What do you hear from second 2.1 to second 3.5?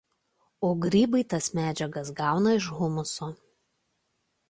gauna iš humuso.